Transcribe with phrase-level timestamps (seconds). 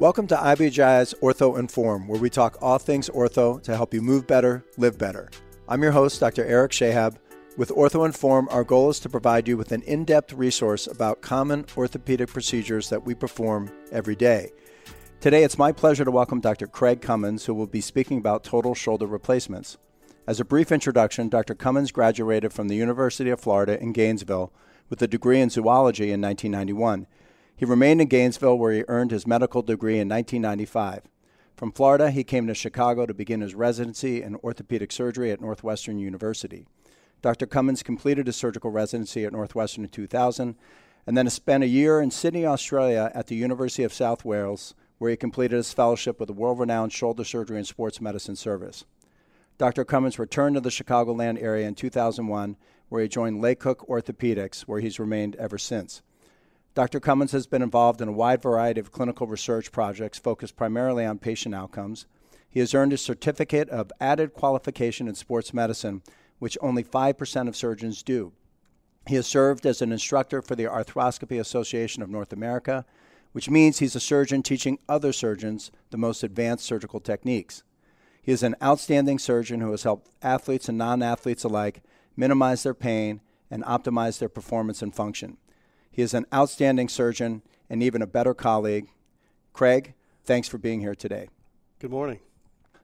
[0.00, 4.26] Welcome to IBJI's Ortho Inform, where we talk all things ortho to help you move
[4.26, 5.28] better, live better.
[5.68, 6.42] I'm your host, Dr.
[6.42, 7.16] Eric Chehab.
[7.58, 11.20] With Ortho Inform, our goal is to provide you with an in depth resource about
[11.20, 14.52] common orthopedic procedures that we perform every day.
[15.20, 16.66] Today, it's my pleasure to welcome Dr.
[16.66, 19.76] Craig Cummins, who will be speaking about total shoulder replacements.
[20.26, 21.54] As a brief introduction, Dr.
[21.54, 24.50] Cummins graduated from the University of Florida in Gainesville
[24.88, 27.06] with a degree in zoology in 1991.
[27.60, 31.02] He remained in Gainesville where he earned his medical degree in 1995.
[31.58, 35.98] From Florida, he came to Chicago to begin his residency in orthopedic surgery at Northwestern
[35.98, 36.64] University.
[37.20, 37.44] Dr.
[37.44, 40.56] Cummins completed his surgical residency at Northwestern in 2000
[41.06, 45.10] and then spent a year in Sydney, Australia at the University of South Wales, where
[45.10, 48.86] he completed his fellowship with the world renowned Shoulder Surgery and Sports Medicine Service.
[49.58, 49.84] Dr.
[49.84, 52.56] Cummins returned to the Chicagoland area in 2001,
[52.88, 56.00] where he joined Lake Cook Orthopedics, where he's remained ever since.
[56.74, 57.00] Dr.
[57.00, 61.18] Cummins has been involved in a wide variety of clinical research projects focused primarily on
[61.18, 62.06] patient outcomes.
[62.48, 66.02] He has earned a certificate of added qualification in sports medicine,
[66.38, 68.32] which only 5% of surgeons do.
[69.06, 72.84] He has served as an instructor for the Arthroscopy Association of North America,
[73.32, 77.64] which means he's a surgeon teaching other surgeons the most advanced surgical techniques.
[78.22, 81.82] He is an outstanding surgeon who has helped athletes and non athletes alike
[82.16, 85.36] minimize their pain and optimize their performance and function.
[85.90, 88.88] He is an outstanding surgeon and even a better colleague.
[89.52, 91.28] Craig, thanks for being here today.
[91.78, 92.20] Good morning.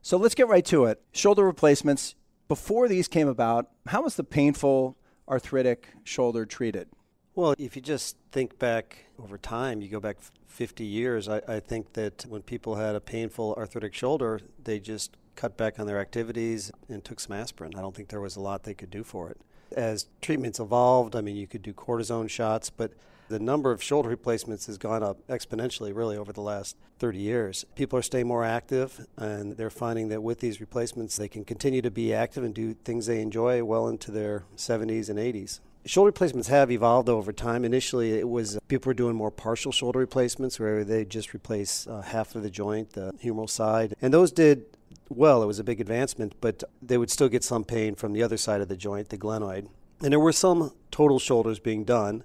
[0.03, 1.03] So let's get right to it.
[1.13, 2.15] Shoulder replacements.
[2.49, 4.97] Before these came about, how was the painful
[5.29, 6.89] arthritic shoulder treated?
[7.35, 11.61] Well, if you just think back over time, you go back 50 years, I, I,
[11.61, 16.01] think that when people had a painful arthritic shoulder, they just cut back on their
[16.01, 17.73] activities and took some aspirin.
[17.77, 19.39] I don't think there was a lot they could do for it.
[19.73, 22.93] As treatments evolved, I mean, you could do cortisone shots, but
[23.29, 27.65] the number of shoulder replacements has gone up exponentially, really, over the last 30 years.
[27.75, 31.83] People are staying more active, and they're finding that with these replacements, they can continue
[31.83, 35.61] to be active and do things they enjoy well into their 70s and 80s.
[35.85, 37.65] Shoulder replacements have evolved over time.
[37.65, 41.87] Initially, it was uh, people were doing more partial shoulder replacements where they just replace
[41.87, 44.65] uh, half of the joint, the humeral side, and those did
[45.09, 45.43] well.
[45.43, 48.37] It was a big advancement, but they would still get some pain from the other
[48.37, 49.69] side of the joint, the glenoid.
[50.03, 52.25] And there were some total shoulders being done,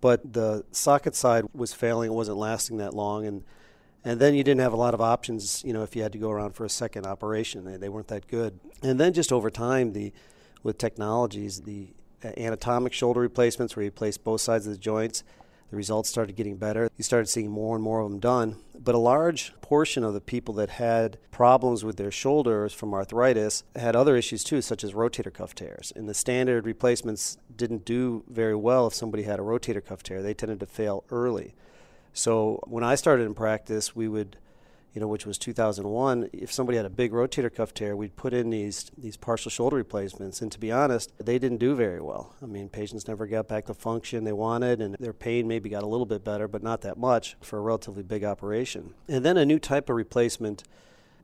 [0.00, 2.10] but the socket side was failing.
[2.10, 3.44] It wasn't lasting that long, and
[4.04, 5.62] and then you didn't have a lot of options.
[5.64, 8.08] You know, if you had to go around for a second operation, they, they weren't
[8.08, 8.58] that good.
[8.82, 10.12] And then just over time, the
[10.62, 11.88] with technologies, the
[12.36, 15.22] anatomic shoulder replacements where you place both sides of the joints
[15.70, 16.88] the results started getting better.
[16.96, 18.56] You started seeing more and more of them done.
[18.78, 23.64] But a large portion of the people that had problems with their shoulders from arthritis
[23.76, 25.92] had other issues too, such as rotator cuff tears.
[25.94, 30.22] And the standard replacements didn't do very well if somebody had a rotator cuff tear.
[30.22, 31.54] They tended to fail early.
[32.12, 34.38] So when I started in practice, we would
[34.98, 38.34] you know, which was 2001, if somebody had a big rotator cuff tear, we'd put
[38.34, 40.42] in these these partial shoulder replacements.
[40.42, 42.34] And to be honest, they didn't do very well.
[42.42, 45.84] I mean, patients never got back the function they wanted, and their pain maybe got
[45.84, 48.94] a little bit better, but not that much for a relatively big operation.
[49.06, 50.64] And then a new type of replacement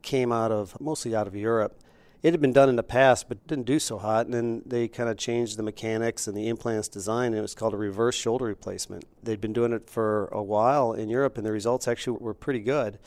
[0.02, 1.76] came out of mostly out of Europe.
[2.22, 4.26] It had been done in the past, but didn't do so hot.
[4.26, 7.56] And then they kind of changed the mechanics and the implants design, and it was
[7.56, 9.04] called a reverse shoulder replacement.
[9.20, 12.60] They'd been doing it for a while in Europe, and the results actually were pretty
[12.60, 13.00] good.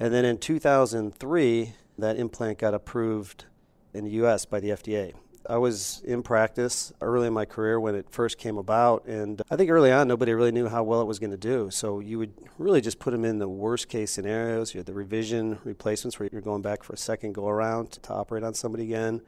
[0.00, 3.46] And then in 2003, that implant got approved
[3.92, 5.14] in the US by the FDA.
[5.48, 9.56] I was in practice early in my career when it first came about, and I
[9.56, 11.70] think early on nobody really knew how well it was going to do.
[11.70, 14.74] So you would really just put them in the worst case scenarios.
[14.74, 18.12] You had the revision replacements where you're going back for a second go around to
[18.12, 19.22] operate on somebody again.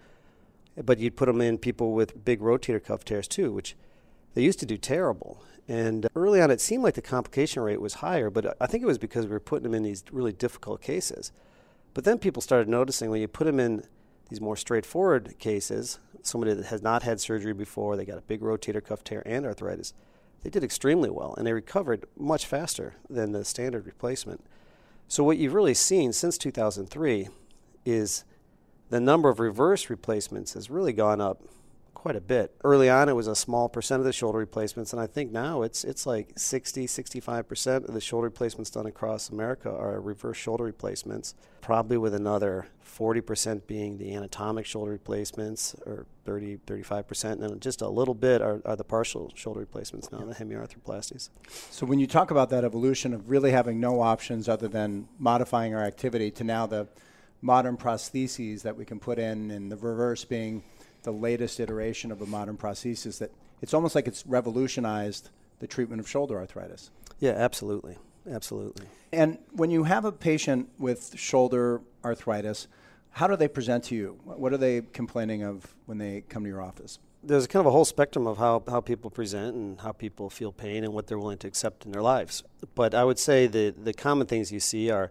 [0.84, 3.74] But you'd put them in people with big rotator cuff tears too, which
[4.34, 5.42] they used to do terrible.
[5.70, 8.88] And early on, it seemed like the complication rate was higher, but I think it
[8.88, 11.30] was because we were putting them in these really difficult cases.
[11.94, 13.84] But then people started noticing when you put them in
[14.28, 18.40] these more straightforward cases, somebody that has not had surgery before, they got a big
[18.40, 19.94] rotator cuff tear and arthritis,
[20.42, 24.44] they did extremely well and they recovered much faster than the standard replacement.
[25.06, 27.28] So, what you've really seen since 2003
[27.84, 28.24] is
[28.88, 31.44] the number of reverse replacements has really gone up
[32.00, 32.56] quite a bit.
[32.64, 35.60] Early on, it was a small percent of the shoulder replacements, and I think now
[35.60, 40.38] it's it's like 60, 65 percent of the shoulder replacements done across America are reverse
[40.38, 41.34] shoulder replacements.
[41.60, 47.60] Probably with another 40 percent being the anatomic shoulder replacements, or 30, 35 percent, and
[47.60, 51.28] just a little bit are, are the partial shoulder replacements now, the hemiarthroplasties.
[51.68, 55.74] So when you talk about that evolution of really having no options other than modifying
[55.74, 56.88] our activity to now the
[57.42, 60.62] modern prostheses that we can put in, and the reverse being
[61.02, 66.00] the latest iteration of a modern prosthesis that it's almost like it's revolutionized the treatment
[66.00, 66.90] of shoulder arthritis.
[67.18, 67.96] Yeah, absolutely.
[68.30, 68.86] absolutely.
[69.12, 72.66] And when you have a patient with shoulder arthritis,
[73.10, 74.18] how do they present to you?
[74.24, 76.98] What are they complaining of when they come to your office?
[77.22, 80.52] There's kind of a whole spectrum of how, how people present and how people feel
[80.52, 82.42] pain and what they're willing to accept in their lives.
[82.74, 85.10] But I would say the, the common things you see are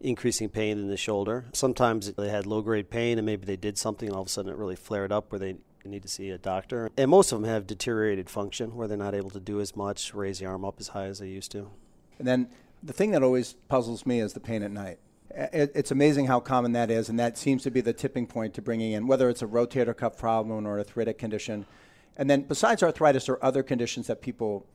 [0.00, 1.46] increasing pain in the shoulder.
[1.52, 4.30] Sometimes they had low grade pain and maybe they did something and all of a
[4.30, 6.90] sudden it really flared up where they need to see a doctor.
[6.96, 10.14] And most of them have deteriorated function where they're not able to do as much,
[10.14, 11.70] raise the arm up as high as they used to.
[12.18, 12.48] And then
[12.82, 14.98] the thing that always puzzles me is the pain at night.
[15.32, 18.62] It's amazing how common that is, and that seems to be the tipping point to
[18.62, 21.66] bringing in whether it's a rotator cuff problem or arthritic condition.
[22.16, 24.66] And then, besides arthritis, or other conditions that people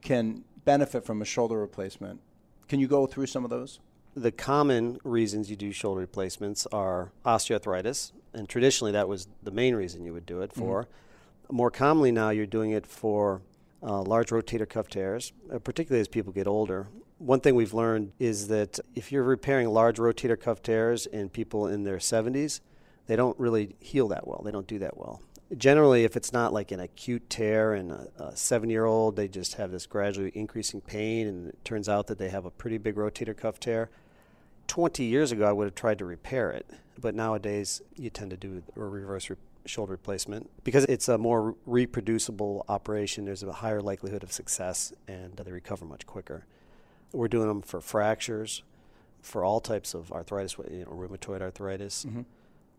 [0.00, 2.20] can benefit from a shoulder replacement.
[2.68, 3.80] Can you go through some of those?
[4.18, 9.76] The common reasons you do shoulder replacements are osteoarthritis, and traditionally that was the main
[9.76, 10.82] reason you would do it for.
[10.82, 11.56] Mm-hmm.
[11.56, 13.42] More commonly now, you're doing it for
[13.80, 16.88] uh, large rotator cuff tears, uh, particularly as people get older.
[17.18, 21.68] One thing we've learned is that if you're repairing large rotator cuff tears in people
[21.68, 22.58] in their 70s,
[23.06, 24.42] they don't really heal that well.
[24.44, 25.22] They don't do that well.
[25.56, 29.28] Generally, if it's not like an acute tear in a, a seven year old, they
[29.28, 32.78] just have this gradually increasing pain, and it turns out that they have a pretty
[32.78, 33.90] big rotator cuff tear.
[34.68, 36.66] 20 years ago, I would have tried to repair it,
[37.00, 39.36] but nowadays you tend to do a reverse re-
[39.66, 43.24] shoulder replacement because it's a more reproducible operation.
[43.24, 46.46] There's a higher likelihood of success, and they recover much quicker.
[47.12, 48.62] We're doing them for fractures,
[49.22, 52.04] for all types of arthritis, you know, rheumatoid arthritis.
[52.04, 52.22] Mm-hmm.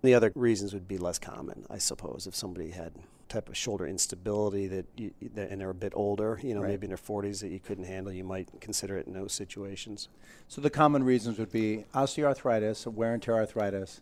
[0.02, 2.94] The other reasons would be less common, I suppose, if somebody had
[3.28, 6.72] type of shoulder instability that, you, that and they're a bit older, you know, right.
[6.72, 10.10] maybe in their 40s that you couldn't handle, you might consider it in those situations.
[10.48, 14.02] So the common reasons would be osteoarthritis, wear and tear arthritis,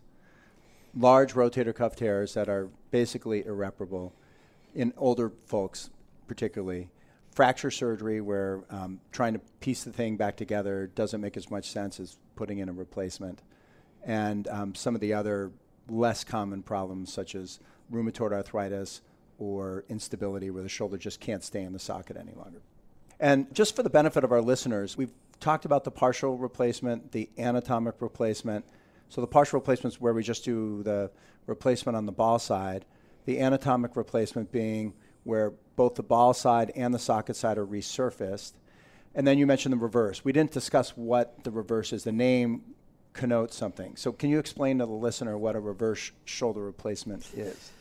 [0.96, 4.14] large rotator cuff tears that are basically irreparable
[4.74, 5.90] in older folks,
[6.26, 6.88] particularly.
[7.32, 11.70] Fracture surgery, where um, trying to piece the thing back together doesn't make as much
[11.70, 13.42] sense as putting in a replacement.
[14.04, 15.52] And um, some of the other
[15.88, 17.60] less common problems, such as
[17.92, 19.00] rheumatoid arthritis
[19.38, 22.60] or instability, where the shoulder just can't stay in the socket any longer.
[23.20, 27.30] And just for the benefit of our listeners, we've talked about the partial replacement, the
[27.38, 28.64] anatomic replacement,
[29.08, 31.10] so the partial replacement is where we just do the
[31.46, 32.84] replacement on the ball side.
[33.24, 34.94] The anatomic replacement being
[35.24, 38.52] where both the ball side and the socket side are resurfaced.
[39.14, 40.24] And then you mentioned the reverse.
[40.24, 42.04] We didn't discuss what the reverse is.
[42.04, 42.62] The name
[43.18, 43.96] connotes something.
[43.96, 47.72] So can you explain to the listener what a reverse shoulder replacement is?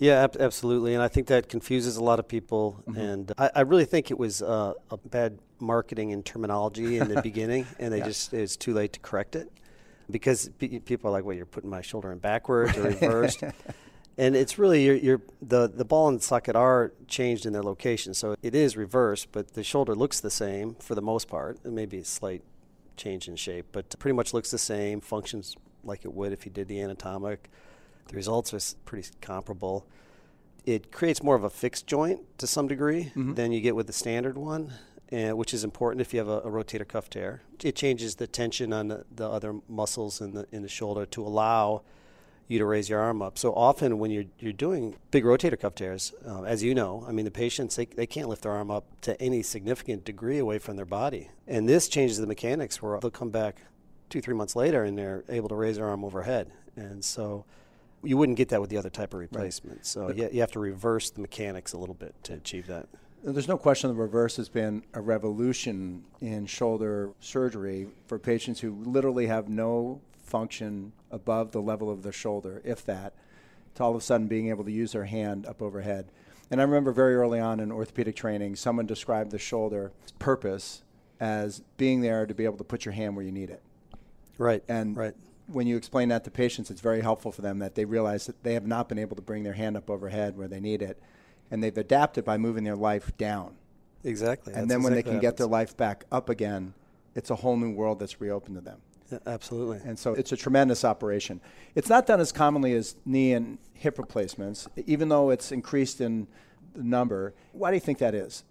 [0.00, 0.94] Yeah, ab- absolutely.
[0.94, 2.82] And I think that confuses a lot of people.
[2.88, 3.00] Mm-hmm.
[3.00, 7.22] And I, I, really think it was uh, a bad marketing and terminology in the
[7.30, 8.06] beginning, and they yeah.
[8.06, 9.52] just it's too late to correct it
[10.10, 13.44] because people are like, "Well, you're putting my shoulder in backwards or reversed,"
[14.18, 17.62] and it's really you're, you're, the the ball and the socket are changed in their
[17.62, 21.58] location, so it is reversed, but the shoulder looks the same for the most part.
[21.64, 22.42] It may be a slight
[23.02, 26.52] change in shape, but pretty much looks the same, functions like it would if you
[26.52, 27.50] did the anatomic.
[28.08, 29.86] The results are pretty comparable.
[30.64, 33.34] It creates more of a fixed joint to some degree mm-hmm.
[33.34, 34.72] than you get with the standard one
[35.12, 37.42] and, which is important if you have a, a, rotator cuff tear.
[37.62, 41.22] It changes the tension on the, the, other muscles in the in the shoulder to
[41.22, 41.82] allow
[42.48, 43.38] you to raise your arm up.
[43.38, 47.12] So often when you're you're doing big rotator cuff tears, uh, as you know, I
[47.12, 50.58] mean the patients they, they can't lift their arm up to any significant degree away
[50.58, 53.62] from their body, and this changes the mechanics where they'll come back
[54.10, 57.44] two three months later and they're able to raise their arm overhead, and so.
[58.04, 59.76] You wouldn't get that with the other type of replacement.
[59.76, 59.86] Right.
[59.86, 62.88] So you, you have to reverse the mechanics a little bit to achieve that.
[63.22, 68.72] There's no question the reverse has been a revolution in shoulder surgery for patients who
[68.82, 70.00] literally have no
[70.32, 73.12] function above the level of the shoulder, if that,
[73.74, 76.08] to all of a sudden being able to use their hand up overhead.
[76.50, 80.84] And I remember very early on in orthopedic training, someone described the shoulder purpose
[81.20, 83.62] as being there to be able to put your hand where you need it.
[84.38, 84.64] Right.
[84.68, 85.14] And right.
[85.48, 88.42] when you explain that to patients, it's very helpful for them that they realize that
[88.42, 90.98] they have not been able to bring their hand up overhead where they need it
[91.50, 93.54] and they've adapted by moving their life down.
[94.02, 94.54] Exactly.
[94.54, 96.72] And then when they can get their life back up again,
[97.14, 98.80] it's a whole new world that's reopened to them.
[99.10, 99.80] Yeah, absolutely.
[99.84, 101.40] And so it's a tremendous operation.
[101.74, 106.26] It's not done as commonly as knee and hip replacements, even though it's increased in
[106.74, 107.34] the number.
[107.52, 108.44] Why do you think that is?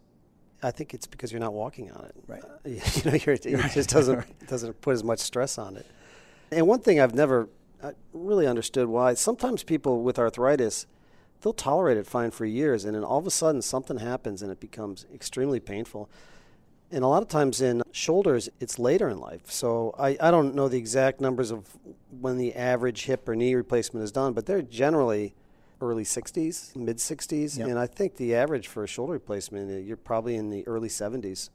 [0.64, 2.16] I think it's because you're not walking on it.
[2.28, 2.44] Right.
[2.44, 5.86] Uh, you know, it just doesn't doesn't put as much stress on it.
[6.52, 7.50] And one thing I've never
[8.14, 10.86] really understood why sometimes people with arthritis
[11.42, 14.52] they'll tolerate it fine for years, and then all of a sudden something happens and
[14.52, 16.10] it becomes extremely painful.
[16.92, 19.50] And a lot of times in shoulders, it's later in life.
[19.50, 21.78] So I, I don't know the exact numbers of
[22.20, 25.34] when the average hip or knee replacement is done, but they're generally
[25.80, 27.58] early 60s, mid 60s.
[27.58, 27.68] Yep.
[27.68, 30.90] And I think the average for a shoulder replacement, uh, you're probably in the early
[30.90, 31.50] 70s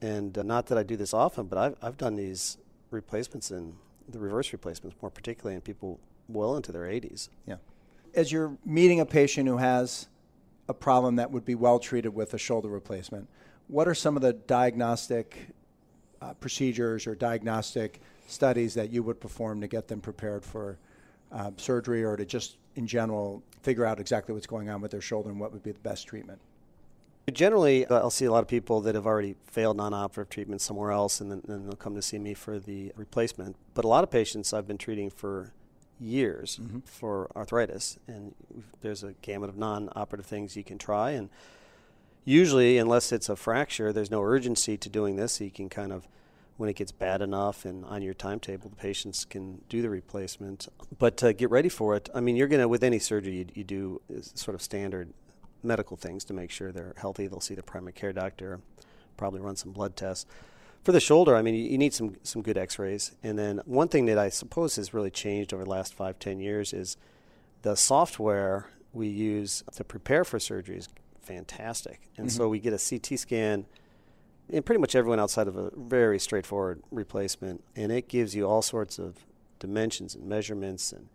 [0.00, 2.58] And uh, not that I do this often, but I've, I've done these
[2.90, 3.74] replacements and
[4.08, 7.28] the reverse replacements more particularly in people well into their 80s.
[7.46, 7.56] Yeah.
[8.14, 10.08] As you're meeting a patient who has
[10.68, 13.28] a problem that would be well treated with a shoulder replacement,
[13.68, 15.48] what are some of the diagnostic
[16.20, 20.78] uh, procedures or diagnostic studies that you would perform to get them prepared for
[21.32, 25.00] uh, surgery or to just in general figure out exactly what's going on with their
[25.00, 26.40] shoulder and what would be the best treatment?
[27.30, 30.62] Generally, uh, I'll see a lot of people that have already failed non operative treatment
[30.62, 33.56] somewhere else and then, then, they'll come to see me for the replacement.
[33.74, 35.52] But a lot of patients I've been treating for
[36.00, 36.78] years mm-hmm.
[36.80, 38.34] for arthritis, and
[38.80, 41.10] there's a gamut of non operative things you can try.
[41.10, 41.28] And
[42.28, 45.32] usually, unless it's a fracture, there's no urgency to doing this.
[45.34, 46.06] So you can kind of
[46.58, 50.66] when it gets bad enough and on your timetable, the patients can do the replacement.
[50.98, 53.64] But get ready for it, I mean, you're going to, with any surgery, you, you
[53.64, 54.00] do
[54.34, 55.14] sort of standard
[55.62, 57.28] medical things to make sure they're healthy.
[57.28, 58.60] They'll see the primary care doctor,
[59.16, 60.26] probably run some blood tests.
[60.82, 63.12] For the shoulder, I mean, you, you need some, some good x rays.
[63.22, 66.40] And then one thing that I suppose has really changed over the last five, ten
[66.40, 66.96] years is
[67.62, 70.88] the software we use to prepare for surgery is
[71.28, 72.08] fantastic.
[72.16, 72.36] And mm-hmm.
[72.36, 73.66] so we get a CT scan
[74.50, 78.62] and pretty much everyone outside of a very straightforward replacement, and it gives you all
[78.62, 79.26] sorts of
[79.58, 81.08] dimensions and measurements, and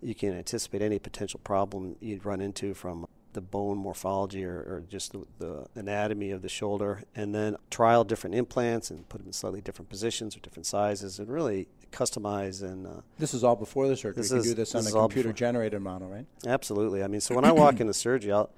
[0.00, 4.84] you can anticipate any potential problem you'd run into from the bone morphology or, or
[4.88, 9.26] just the, the, anatomy of the shoulder, and then trial different implants and put them
[9.26, 12.86] in slightly different positions or different sizes, and really customize and.
[12.86, 14.22] Uh, this is all before the surgery.
[14.22, 16.26] you can do this on a computer-generated model, right?
[16.46, 17.02] Absolutely.
[17.02, 18.50] I mean, so when I walk into surgery, I'll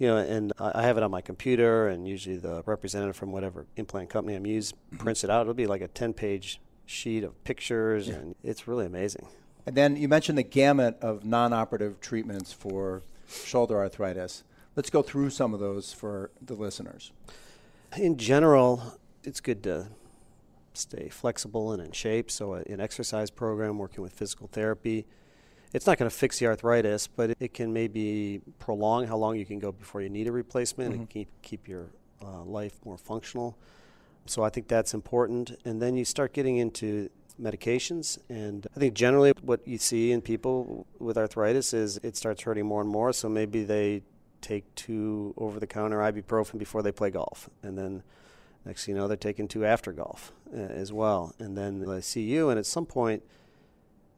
[0.00, 3.66] you know, and I have it on my computer, and usually the representative from whatever
[3.76, 4.96] implant company I'm using mm-hmm.
[4.96, 5.42] prints it out.
[5.42, 8.14] It'll be like a 10 page sheet of pictures, yeah.
[8.14, 9.26] and it's really amazing.
[9.66, 14.42] And then you mentioned the gamut of non operative treatments for shoulder arthritis.
[14.74, 17.12] Let's go through some of those for the listeners.
[17.98, 19.88] In general, it's good to
[20.72, 22.30] stay flexible and in shape.
[22.30, 25.04] So, an exercise program, working with physical therapy,
[25.72, 29.46] it's not going to fix the arthritis, but it can maybe prolong how long you
[29.46, 31.00] can go before you need a replacement mm-hmm.
[31.00, 31.86] and keep, keep your
[32.22, 33.56] uh, life more functional.
[34.26, 35.58] So I think that's important.
[35.64, 37.08] And then you start getting into
[37.40, 38.18] medications.
[38.28, 42.66] And I think generally what you see in people with arthritis is it starts hurting
[42.66, 43.12] more and more.
[43.12, 44.02] So maybe they
[44.40, 47.48] take two over the counter ibuprofen before they play golf.
[47.62, 48.02] And then
[48.64, 51.34] next thing you know, they're taking two after golf uh, as well.
[51.38, 53.22] And then they see you, and at some point,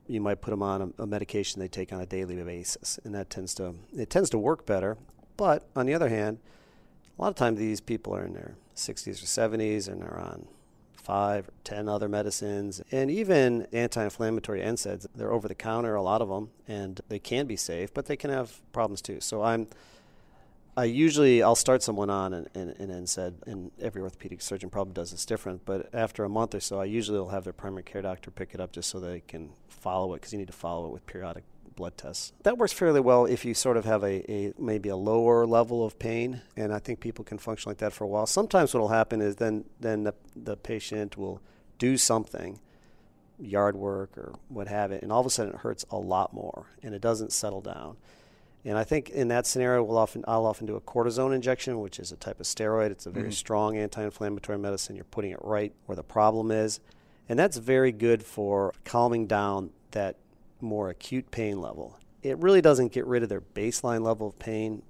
[0.06, 3.14] you might put them on a, a, medication they take on a daily basis, and
[3.14, 4.96] that tends to it tends to work better.
[5.36, 6.38] But on the other hand,
[7.18, 10.46] a lot of times these people are in their 60s or 70s, and they're on
[10.96, 15.06] five or ten other medicines, and even anti-inflammatory NSAIDs.
[15.14, 18.16] They're over the counter, a lot of them, and they can be safe, but they
[18.16, 19.20] can have problems too.
[19.20, 19.66] So I'm
[20.74, 24.94] I usually I'll start someone on an, an, an NSAID, and every orthopedic surgeon probably
[24.94, 25.66] does this different.
[25.66, 28.54] But after a month or so, I usually will have their primary care doctor pick
[28.54, 31.06] it up just so they can follow it because you need to follow it with
[31.06, 31.44] periodic
[31.76, 32.32] blood tests.
[32.42, 35.84] That works fairly well if you sort of have a, a maybe a lower level
[35.84, 38.26] of pain, and I think people can function like that for a while.
[38.26, 41.42] Sometimes what will happen is then then the, the patient will
[41.78, 42.60] do something,
[43.38, 46.32] yard work or what have it, and all of a sudden it hurts a lot
[46.32, 47.96] more, and it doesn't settle down.
[48.64, 51.98] And I think in that scenario, we'll often I'll often do a cortisone injection, which
[51.98, 52.90] is a type of steroid.
[52.90, 53.32] It's a very mm-hmm.
[53.32, 54.94] strong anti-inflammatory medicine.
[54.94, 56.78] You're putting it right where the problem is,
[57.28, 60.16] and that's very good for calming down that
[60.60, 61.98] more acute pain level.
[62.22, 64.82] It really doesn't get rid of their baseline level of pain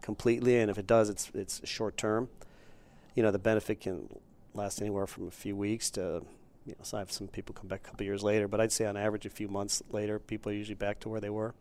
[0.00, 2.30] completely, and if it does, it's it's short term.
[3.14, 4.08] You know, the benefit can
[4.54, 6.22] last anywhere from a few weeks to
[6.64, 8.72] you know, so I have some people come back a couple years later, but I'd
[8.72, 11.54] say on average a few months later, people are usually back to where they were.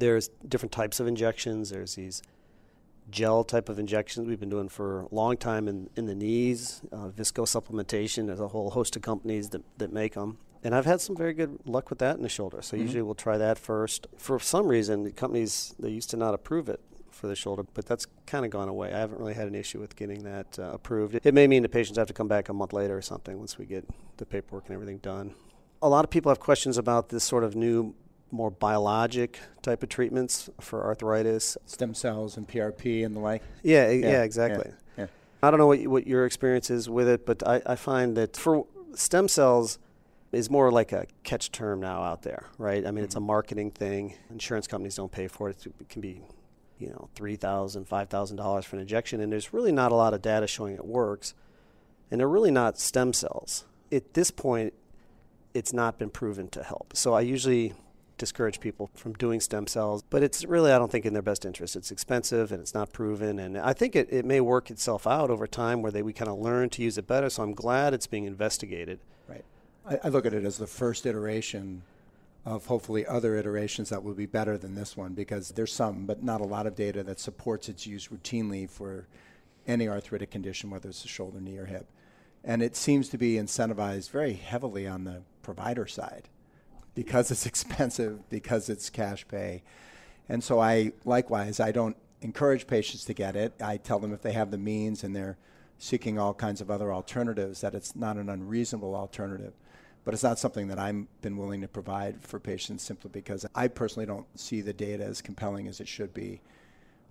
[0.00, 1.70] There's different types of injections.
[1.70, 2.22] There's these
[3.10, 6.80] gel type of injections we've been doing for a long time in, in the knees,
[6.92, 8.26] uh, visco supplementation.
[8.26, 10.38] There's a whole host of companies that, that make them.
[10.62, 12.62] And I've had some very good luck with that in the shoulder.
[12.62, 12.84] So mm-hmm.
[12.84, 14.06] usually we'll try that first.
[14.16, 16.80] For some reason, the companies, they used to not approve it
[17.10, 18.92] for the shoulder, but that's kind of gone away.
[18.92, 21.14] I haven't really had an issue with getting that uh, approved.
[21.14, 23.38] It, it may mean the patients have to come back a month later or something
[23.38, 25.34] once we get the paperwork and everything done.
[25.82, 27.94] A lot of people have questions about this sort of new
[28.30, 33.42] more biologic type of treatments for arthritis, stem cells and PRP and the like.
[33.62, 34.66] Yeah, yeah, yeah exactly.
[34.66, 35.06] Yeah, yeah.
[35.42, 38.36] I don't know what what your experience is with it, but I, I find that
[38.36, 39.78] for stem cells
[40.32, 42.78] is more like a catch term now out there, right?
[42.78, 43.04] I mean, mm-hmm.
[43.04, 43.26] it's a mm-hmm.
[43.26, 44.14] marketing thing.
[44.30, 45.66] Insurance companies don't pay for it.
[45.66, 46.20] It can be,
[46.78, 49.96] you know, three thousand, five thousand dollars for an injection, and there's really not a
[49.96, 51.34] lot of data showing it works,
[52.10, 53.64] and they're really not stem cells.
[53.92, 54.72] At this point,
[55.52, 56.92] it's not been proven to help.
[56.94, 57.74] So I usually
[58.20, 60.04] discourage people from doing stem cells.
[60.08, 61.74] But it's really, I don't think, in their best interest.
[61.74, 63.40] It's expensive and it's not proven.
[63.40, 66.30] And I think it, it may work itself out over time where they, we kind
[66.30, 67.28] of learn to use it better.
[67.30, 69.00] So I'm glad it's being investigated.
[69.26, 69.44] Right.
[69.84, 71.82] I, I look at it as the first iteration
[72.44, 76.22] of hopefully other iterations that will be better than this one because there's some, but
[76.22, 79.08] not a lot of data that supports its use routinely for
[79.66, 81.86] any arthritic condition, whether it's a shoulder, knee, or hip.
[82.44, 86.28] And it seems to be incentivized very heavily on the provider side
[86.94, 89.62] because it's expensive, because it's cash pay.
[90.28, 93.54] And so I likewise I don't encourage patients to get it.
[93.60, 95.36] I tell them if they have the means and they're
[95.78, 99.54] seeking all kinds of other alternatives that it's not an unreasonable alternative.
[100.04, 103.68] But it's not something that I've been willing to provide for patients simply because I
[103.68, 106.40] personally don't see the data as compelling as it should be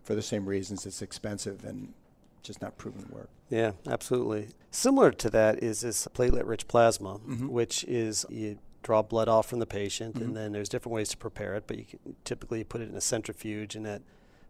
[0.04, 1.94] for the same reasons it's expensive and
[2.42, 3.30] just not proven to work.
[3.50, 4.48] Yeah, absolutely.
[4.72, 7.48] Similar to that is this platelet rich plasma, mm-hmm.
[7.48, 8.58] which is you
[8.90, 10.24] draw blood off from the patient, mm-hmm.
[10.24, 12.96] and then there's different ways to prepare it, but you can typically put it in
[12.96, 14.02] a centrifuge, and that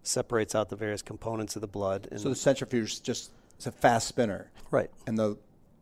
[0.02, 2.08] separates out the various components of the blood.
[2.16, 4.90] so the centrifuge is just it's a fast spinner, right?
[5.06, 5.38] And the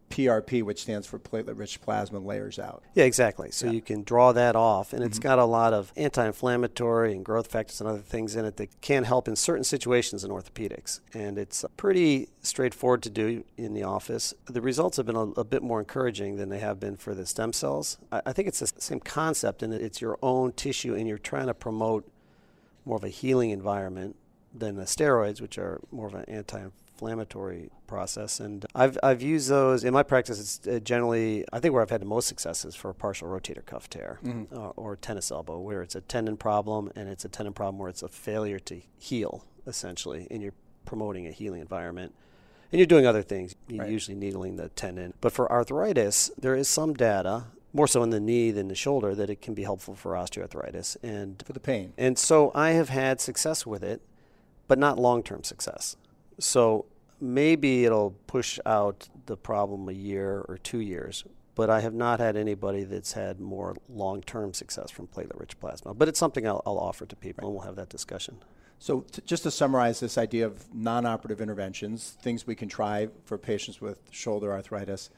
[0.10, 2.84] PRP, which stands for platelet rich plasma, layers out.
[2.94, 3.52] Yeah, exactly.
[3.52, 3.74] So yeah.
[3.74, 5.08] you can draw that off, and mm-hmm.
[5.08, 8.58] it's got a lot of anti inflammatory and growth factors and other things in it
[8.58, 11.02] that can help in certain situations in orthopedics.
[11.14, 14.34] And it's pretty straightforward to do in the office.
[14.46, 17.26] The results have been a, a bit more encouraging than they have been for the
[17.26, 17.98] stem cells.
[18.12, 21.48] I, I think it's the same concept, and it's your own tissue, and you're trying
[21.48, 22.10] to promote
[22.86, 24.16] more of a healing environment
[24.54, 28.40] than the steroids, which are more of an anti inflammatory process.
[28.40, 30.40] And I've, I've used those in my practice.
[30.40, 33.28] It's uh, generally, I think, where I've had the most success is for a partial
[33.28, 34.56] rotator cuff tear mm-hmm.
[34.56, 37.90] uh, or tennis elbow, where it's a tendon problem and it's a tendon problem where
[37.90, 40.54] it's a failure to heal, essentially, and you're
[40.86, 42.14] promoting a healing environment.
[42.72, 43.92] And you're doing other things, you're right.
[43.92, 45.14] usually needling the tendon.
[45.22, 49.14] But for arthritis, there is some data more so in the knee than the shoulder
[49.14, 51.94] that it can be helpful for osteoarthritis and for the pain.
[51.98, 54.02] And so I have had success with it,
[54.68, 55.96] but not long-term success.
[56.40, 56.86] So
[57.20, 61.24] maybe it'll push out the problem a year or two years,
[61.56, 65.60] but I have not had anybody that's had more long term success from platelet rich
[65.60, 65.94] plasma.
[65.94, 67.48] But it's something I'll, I'll offer to people, right.
[67.48, 68.44] and we'll have that discussion.
[68.80, 73.08] So, t- just to summarize this idea of non operative interventions, things we can try
[73.26, 75.10] for patients with shoulder arthritis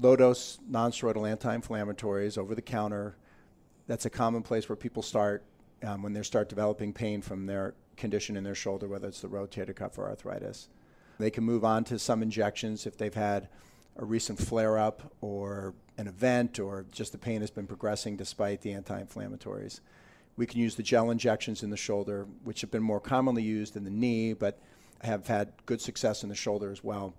[0.00, 3.16] low dose non steroidal anti inflammatories over the counter.
[3.86, 5.44] That's a common place where people start
[5.84, 9.28] um, when they start developing pain from their condition in their shoulder, whether it's the
[9.28, 10.68] rotator cuff or arthritis.
[11.18, 13.48] They can move on to some injections if they've had
[13.98, 18.60] a recent flare up or an event or just the pain has been progressing despite
[18.60, 19.80] the anti inflammatories.
[20.36, 23.76] We can use the gel injections in the shoulder, which have been more commonly used
[23.76, 24.58] in the knee, but
[25.00, 27.14] have had good success in the shoulder as well.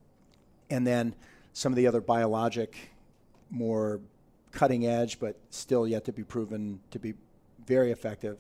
[0.70, 1.16] And then
[1.54, 2.92] some of the other biologic,
[3.50, 4.00] more
[4.52, 7.16] cutting edge, but still yet to be proven to be
[7.66, 8.38] very effective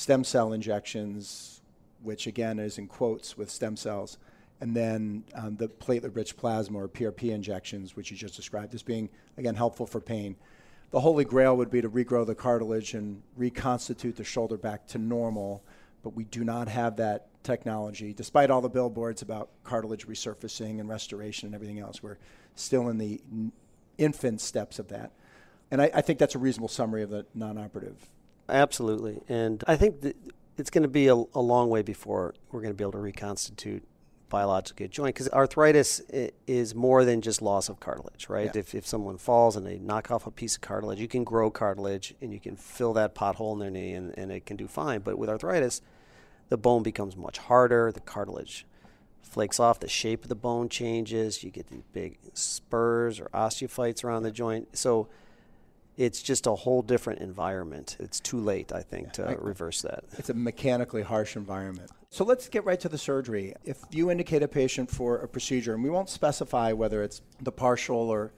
[0.00, 1.60] stem cell injections,
[2.02, 4.16] which again is in quotes with stem cells,
[4.58, 8.82] and then um, the platelet rich plasma or PRP injections, which you just described as
[8.82, 10.36] being, again, helpful for pain.
[10.90, 14.98] The holy grail would be to regrow the cartilage and reconstitute the shoulder back to
[14.98, 15.62] normal,
[16.02, 18.14] but we do not have that technology.
[18.14, 22.18] Despite all the billboards about cartilage resurfacing and restoration and everything else, we're
[22.54, 23.20] still in the
[23.98, 25.12] infant steps of that.
[25.70, 28.08] And I, I think that's a reasonable summary of the non operative
[28.50, 29.22] Absolutely.
[29.28, 30.16] And I think that
[30.58, 32.98] it's going to be a, a long way before we're going to be able to
[32.98, 33.82] reconstitute
[34.28, 36.00] biologically a joint because arthritis
[36.46, 38.50] is more than just loss of cartilage, right?
[38.54, 38.60] Yeah.
[38.60, 41.50] If, if someone falls and they knock off a piece of cartilage, you can grow
[41.50, 44.68] cartilage and you can fill that pothole in their knee and, and it can do
[44.68, 45.00] fine.
[45.00, 45.82] But with arthritis,
[46.48, 48.66] the bone becomes much harder, the cartilage
[49.20, 54.04] flakes off, the shape of the bone changes, you get these big spurs or osteophytes
[54.04, 54.76] around the joint.
[54.76, 55.08] So
[56.00, 57.98] it's just a whole different environment.
[58.00, 60.04] It's too late, I think, to I, reverse that.
[60.16, 61.90] It's a mechanically harsh environment.
[62.08, 63.54] So let's get right to the surgery.
[63.66, 67.52] If you indicate a patient for a procedure, and we won't specify whether it's the
[67.52, 68.32] partial or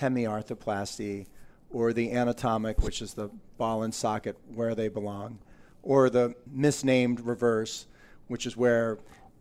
[0.00, 1.26] hemiarthroplasty,
[1.70, 5.40] or the anatomic, which is the ball and socket where they belong,
[5.82, 7.86] or the misnamed reverse,
[8.28, 8.98] which is where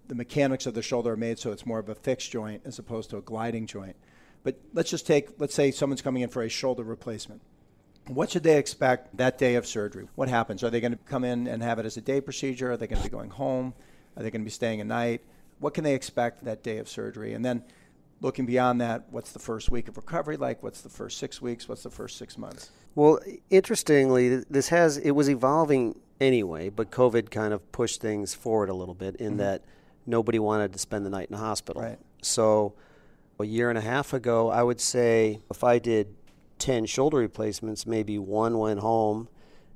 [0.10, 2.78] the mechanics of the shoulder are made so it's more of a fixed joint as
[2.78, 3.96] opposed to a gliding joint.
[4.44, 7.42] But let's just take, let's say someone's coming in for a shoulder replacement.
[8.08, 10.08] What should they expect that day of surgery?
[10.16, 10.64] What happens?
[10.64, 12.72] Are they going to come in and have it as a day procedure?
[12.72, 13.74] Are they going to be going home?
[14.18, 15.22] Are they going to be staying a night?
[15.60, 17.34] What can they expect that day of surgery?
[17.34, 17.64] And then
[18.22, 20.62] looking beyond that, what's the first week of recovery like?
[20.62, 21.70] What's the first six weeks?
[21.70, 22.72] What's the first six months?
[22.96, 28.70] Well, interestingly, this has it was evolving anyway, but COVID kind of pushed things forward
[28.70, 29.38] a little bit in mm-hmm.
[29.38, 29.64] that
[30.06, 31.82] nobody wanted to spend the night in the hospital.
[31.82, 32.00] Right.
[32.22, 32.74] So
[33.40, 36.14] a year and a half ago, I would say if I did
[36.64, 39.28] 10 shoulder replacements, maybe one went home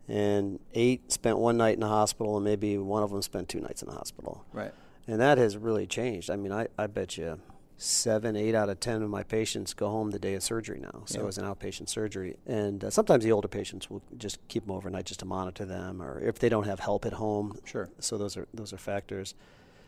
[0.08, 3.60] and eight spent one night in the hospital, and maybe one of them spent two
[3.60, 4.45] nights in the hospital.
[4.54, 4.73] Right.
[5.06, 6.30] And that has really changed.
[6.30, 7.41] I mean, I, I bet you
[7.76, 11.04] seven, eight out of ten of my patients go home the day of surgery now.
[11.08, 11.28] So Yeah.
[11.28, 15.08] it's an outpatient surgery, and uh, sometimes the older patients will just keep them overnight
[15.08, 17.60] just to monitor them, or if they don't have help at home.
[17.65, 17.89] Sure.
[18.00, 19.36] So those are those are factors.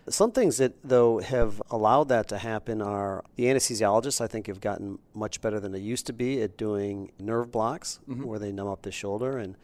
[0.10, 4.20] Some things that though have allowed that to happen are the anesthesiologists.
[4.22, 8.00] I think have gotten much better than they used to be at doing nerve blocks,
[8.10, 8.26] Mhm.
[8.26, 9.56] where they numb up the shoulder, and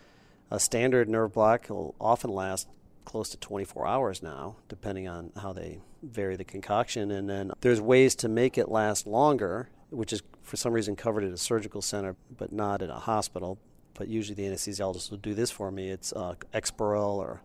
[0.52, 2.68] a standard nerve block will often last
[3.06, 7.12] close to 24 hours now, depending on how they vary the concoction.
[7.12, 11.24] And then there's ways to make it last longer, which is for some reason covered
[11.24, 13.58] at a surgical center, but not at a hospital.
[13.94, 15.90] But usually the anesthesiologist will do this for me.
[15.90, 17.42] It's uh, Exparel or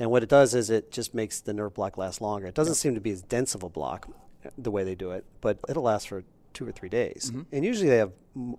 [0.00, 2.46] and what it does is it just makes the nerve block last longer.
[2.46, 4.08] It doesn't seem to be as dense of a block
[4.56, 7.30] the way they do it, but it'll last for two or three days.
[7.32, 7.46] Mhm.
[7.52, 8.12] And usually they have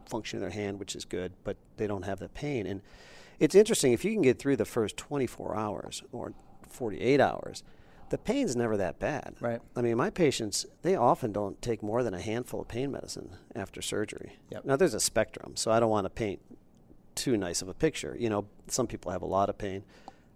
[0.06, 2.67] function in their hand, which is good, but they don't have the pain.
[2.67, 2.82] And
[3.39, 6.34] it's interesting if you can get through the first 24 hours or
[6.69, 7.63] 48 hours,
[8.10, 9.36] the pain's never that bad.
[9.39, 9.62] Right.
[9.75, 13.32] I mean, my patients, they often don't take more than a handful of pain medicine
[13.56, 14.38] after surgery.
[14.51, 14.65] Yep.
[14.65, 16.39] Now, there's a spectrum, so I don't want to paint
[17.15, 18.15] too nice of a picture.
[18.19, 19.84] You know, some people have a lot of pain.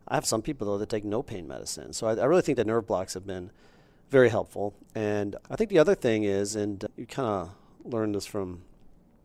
[0.08, 1.94] I have some people though that take no pain medicine.
[1.94, 3.52] So I, I really think the nerve blocks have been
[4.10, 4.76] very helpful.
[4.94, 8.62] And I think the other thing is, and you kind of learn this from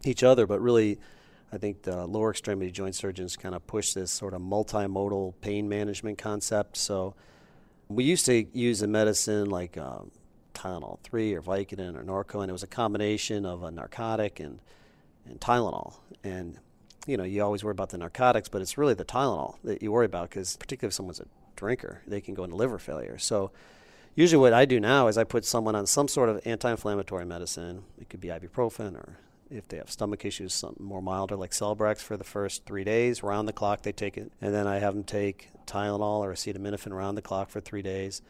[0.05, 0.99] each other, but really,
[1.53, 5.69] I think the lower extremity joint surgeons kind of push this sort of multimodal pain
[5.69, 6.77] management concept.
[6.77, 7.15] So
[7.89, 10.13] we used to use a medicine like um,
[10.55, 14.61] Tylenol 3 or Vicodin or Norco, and it was a combination of a narcotic and,
[15.27, 15.95] and Tylenol.
[16.23, 16.59] And
[17.07, 19.93] you know, you always worry about the narcotics, but it's really the Tylenol that you
[19.93, 23.19] worry about because, particularly if someone's a drinker, they can go into liver failure.
[23.19, 23.51] So,
[24.15, 27.85] usually what I do now is I put someone on some sort of anti-inflammatory medicine.
[28.01, 29.19] It could be ibuprofen, or
[29.51, 33.23] if they have stomach issues, something more milder like Celebrex for the first three days.
[33.23, 36.93] Round the clock, they take it, and then I have them take Tylenol or acetaminophen
[36.93, 38.23] round the clock for three days.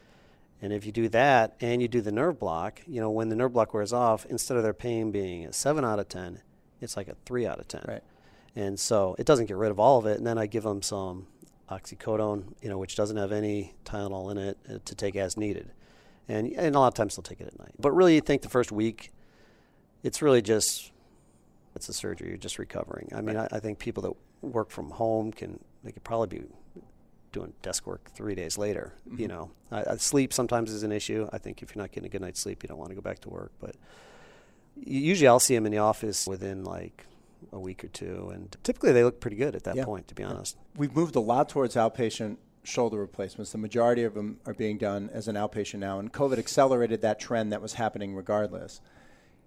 [0.61, 3.35] And if you do that and you do the nerve block, you know, when the
[3.35, 6.39] nerve block wears off, instead of their pain being a seven out of ten,
[6.79, 7.83] it's like a three out of ten.
[7.87, 8.03] Right.
[8.55, 10.17] And so it doesn't get rid of all of it.
[10.17, 11.27] And then I give them some
[11.69, 15.71] oxycodone, you know, which doesn't have any Tylenol in it, uh, to take as needed.
[16.27, 17.73] And, and a lot of times they'll take it at night.
[17.79, 19.11] But really, you think the first week,
[20.03, 20.91] it's really just
[21.75, 22.27] it's a surgery.
[22.29, 23.09] You're just recovering.
[23.15, 24.13] I mean, I, I think people that
[24.45, 26.45] work from home can they could probably be
[27.31, 28.93] doing desk work three days later.
[29.17, 29.29] You Mhm.
[29.29, 31.29] know, I, I, sleep sometimes is an issue.
[31.31, 33.01] I think if you're not getting a good night's sleep, you don't want to go
[33.01, 33.53] back to work.
[33.61, 33.75] But
[34.75, 37.05] usually, I'll see them in the office within like
[37.51, 39.85] a week or two, and typically they look pretty good at that Yeah.
[39.85, 40.07] point.
[40.09, 43.51] To be honest, We've moved a lot towards outpatient shoulder replacements.
[43.51, 47.19] The majority of them are being done as an outpatient now, and COVID accelerated that
[47.19, 48.81] trend that was happening regardless.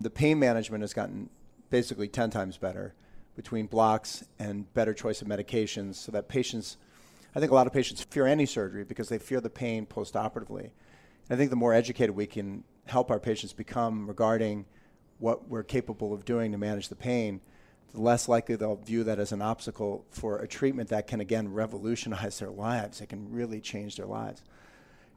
[0.00, 1.30] The pain management has gotten
[1.70, 2.94] basically 10 times better
[3.36, 6.76] between blocks and better choice of medications so that patients,
[7.34, 10.70] I think a lot of patients fear any surgery because they fear the pain postoperatively.
[11.30, 14.66] I think the more educated we can help our patients become regarding
[15.18, 17.40] what we're capable of doing to manage the pain,
[17.94, 21.52] the less likely they'll view that as an obstacle for a treatment that can again
[21.52, 23.00] revolutionize their lives.
[23.00, 24.42] It can really change their lives.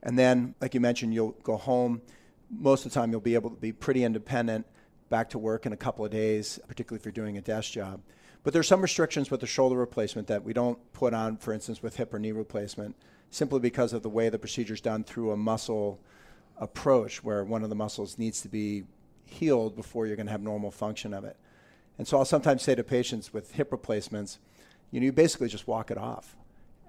[0.04, 2.04] And then, like you mentioned, you'll go home.
[2.52, 4.68] Most of the time, you'll be able to be pretty independent,
[5.10, 8.00] back to work in a couple of days, particularly if you're doing a desk job.
[8.44, 11.82] But there's some restrictions with the shoulder replacement that we don't put on, for instance,
[11.82, 12.96] with hip or knee replacement,
[13.32, 16.00] simply because of the way the procedure is done through a muscle
[16.58, 18.84] approach, where one of the muscles needs to be
[19.26, 21.36] healed before you're going to have normal function of it.
[21.98, 24.40] And so I'll sometimes say to patients with hip replacements,
[24.92, 26.36] you know, you basically just walk it off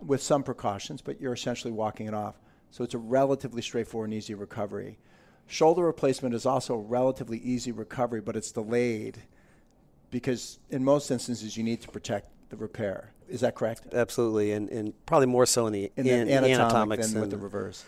[0.00, 2.36] with some precautions, but you're essentially walking it off.
[2.70, 4.98] So it's a relatively straightforward and easy recovery.
[5.46, 9.22] Shoulder replacement is also a relatively easy recovery, but it's delayed
[10.10, 13.12] because in most instances you need to protect the repair.
[13.28, 13.82] Is that correct?
[13.92, 17.30] absolutely, and, and probably more so in the In in, the anatomic anatomics than with
[17.30, 17.84] the than- reverse.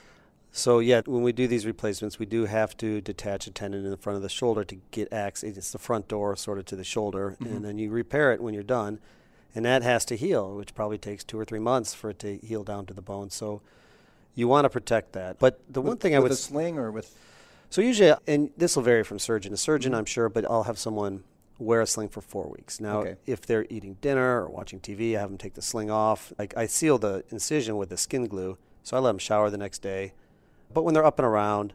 [0.53, 3.91] So yeah, when we do these replacements, we do have to detach a tendon in
[3.91, 5.57] the front of the shoulder to get access.
[5.57, 7.47] It's the front door sort of to the shoulder, Mhm.
[7.47, 8.99] and then you repair it when you're done,
[9.55, 12.37] and that has to heal, which probably takes two or three months for it to
[12.39, 13.31] heal down to the bone.
[13.31, 13.61] So
[14.35, 15.39] you want to protect that.
[15.39, 17.15] But the one With- thing I would a sling or with
[17.73, 19.99] so usually, and this will vary from surgeon to surgeon, Mhm.
[19.99, 21.23] I'm sure, but I'll have someone
[21.61, 22.81] wear a sling for four weeks.
[22.81, 23.17] Now, Okay.
[23.27, 26.33] if they're eating dinner or watching TV, I have them take the sling off.
[26.37, 29.59] Like I seal the incision with the skin glue, so I let them shower the
[29.59, 30.15] next day.
[30.73, 31.73] But when they're up and around,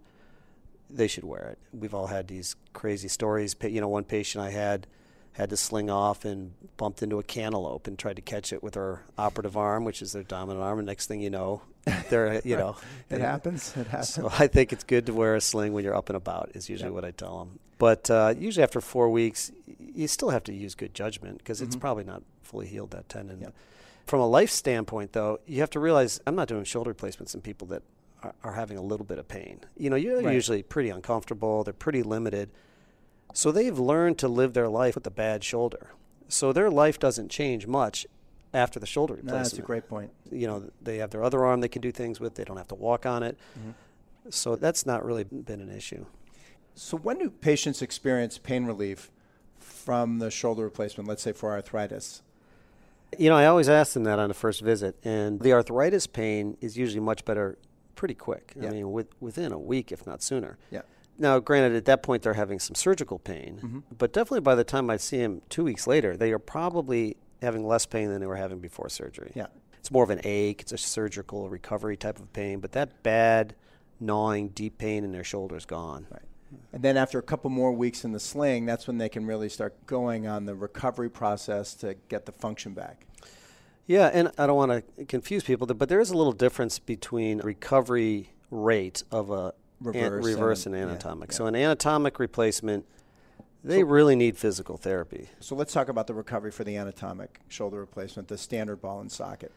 [0.89, 1.57] they should wear it.
[1.77, 3.55] We've all had these crazy stories.
[3.61, 4.87] You know, one patient I had
[5.33, 8.75] had to sling off and bumped into a cantaloupe and tried to catch it with
[8.75, 10.79] her operative arm, which is their dominant arm.
[10.79, 11.61] And next thing you know,
[12.09, 12.77] they're you know
[13.09, 13.75] it happens.
[13.75, 14.09] It happens.
[14.13, 16.51] so I think it's good to wear a sling when you're up and about.
[16.53, 17.59] Is usually what I tell them.
[17.77, 21.75] But uh, usually after four weeks, you still have to use good judgment because it's
[21.75, 21.81] Mhm.
[21.81, 23.51] probably not fully healed that tendon.
[24.05, 27.41] From a life standpoint, though, you have to realize I'm not doing shoulder replacements in
[27.41, 27.81] people that
[28.25, 29.61] are, are having a little bit of pain.
[29.77, 30.33] You know, you're Right.
[30.33, 32.49] usually pretty uncomfortable, they're pretty limited.
[33.33, 35.89] So they've learned to live their life with a bad shoulder.
[36.27, 38.07] So their life doesn't change much
[38.53, 39.43] after the shoulder No, replacement.
[39.43, 40.11] that's a great point.
[40.31, 42.69] You know, they have their other arm they can do things with, they don't have
[42.69, 43.37] to walk on it.
[43.59, 43.71] Mm-hmm.
[44.29, 46.05] So that's not really been an issue.
[46.73, 49.11] So when do patients experience pain relief
[49.59, 52.21] from the shoulder replacement, let's say for arthritis?
[53.17, 56.57] You know, I always ask them that on the first visit, and the arthritis pain
[56.59, 57.57] is usually much better
[57.95, 58.53] pretty quick.
[58.59, 58.69] Yeah.
[58.69, 60.57] I mean, with, within a week, if not sooner.
[60.71, 60.81] Yeah.
[61.17, 63.79] Now, granted, at that point they're having some surgical pain, Mm-hmm.
[63.97, 67.65] but definitely by the time I see them two weeks later, they are probably having
[67.65, 69.31] less pain than they were having before surgery.
[69.35, 69.47] Yeah.
[69.79, 73.55] It's more of an ache, it's a surgical recovery type of pain, but that bad,
[73.99, 76.07] gnawing, deep pain in their shoulder is gone.
[76.11, 76.21] Right.
[76.73, 79.49] And then after a couple more weeks in the sling, that's when they can really
[79.49, 83.05] start going on the recovery process to get the function back.
[83.87, 87.39] Yeah, and I don't want to confuse people, but there is a little difference between
[87.39, 91.31] recovery rate of a an- Reverse reverse and- and, anatomic.
[91.31, 91.37] yeah.
[91.37, 92.85] So an anatomic replacement,
[93.63, 95.29] they really need physical therapy.
[95.39, 99.11] So let's talk about the recovery for the anatomic shoulder replacement, the standard ball and
[99.11, 99.51] socket.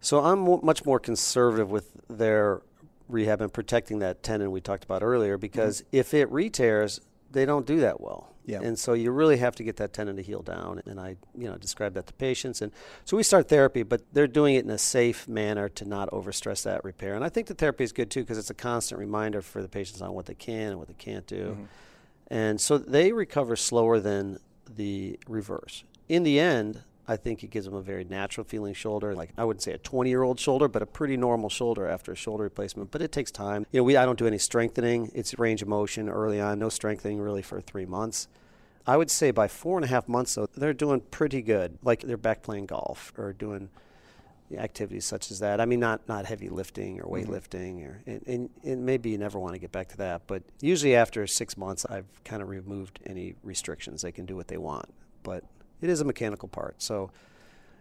[0.00, 2.62] So I'm mo- much more conservative with their
[3.08, 5.40] rehab and protecting that tendon we talked about earlier mm-hmm.
[5.40, 7.00] because if it re-tears,
[7.36, 8.32] they don't do that well.
[8.46, 8.60] Yeah.
[8.62, 10.80] And so you really have to get that tendon to heal down.
[10.86, 12.62] And I, you know, describe that to patients.
[12.62, 12.72] And
[13.04, 16.62] so we start therapy, but they're doing it in a safe manner to not overstress
[16.62, 17.14] that repair.
[17.14, 19.68] And I think the therapy is good too because it's a constant reminder for the
[19.68, 21.50] patients on what they can and what they can't do.
[21.50, 21.64] Mm-hmm.
[22.28, 24.38] And so they recover slower than
[24.74, 25.84] the reverse.
[26.08, 29.14] In the end, I think it gives them a very natural feeling shoulder.
[29.14, 32.12] Like I wouldn't say a 20 year old shoulder, but a pretty normal shoulder after
[32.12, 32.90] a shoulder replacement.
[32.90, 33.66] But it takes time.
[33.72, 35.10] You know, we I don't do any strengthening.
[35.14, 36.58] It's range of motion early on.
[36.58, 38.28] No strengthening really for three months.
[38.86, 41.78] I would say by four and a half months though, they're doing pretty good.
[41.82, 43.68] Like they're back playing golf or doing
[44.56, 45.60] activities such as that.
[45.60, 47.32] I mean, not not heavy lifting or mm-hmm.
[47.32, 50.22] weightlifting, or and, and, and maybe you never want to get back to that.
[50.26, 54.02] But usually after six months, I've kind of removed any restrictions.
[54.02, 54.92] They can do what they want,
[55.22, 55.44] but
[55.80, 56.82] it is a mechanical part.
[56.82, 57.10] So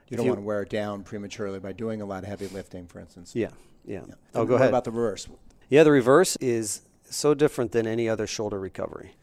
[0.10, 2.88] You don't want to wear it down prematurely by doing a lot of heavy lifting,
[2.88, 3.36] for instance.
[3.36, 3.50] Yeah,
[3.86, 4.02] yeah.
[4.08, 4.16] Yeah.
[4.34, 4.70] Oh, go what ahead.
[4.70, 5.28] about the reverse?
[5.70, 9.16] Yeah, the reverse is so different than any other shoulder recovery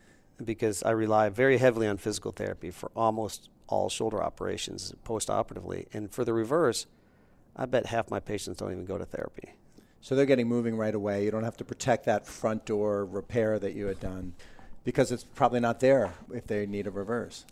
[0.44, 5.86] because I rely very heavily on physical therapy for almost all shoulder operations post-operatively.
[5.92, 6.86] And for the reverse,
[7.56, 9.54] I bet half my patients don't even go to therapy.
[10.00, 11.24] So they're getting moving right away.
[11.24, 14.34] You don't have to protect that front door repair that you had done
[14.84, 17.46] because it's probably not there if they need a reverse.